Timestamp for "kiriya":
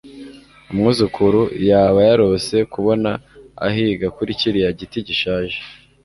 4.39-4.71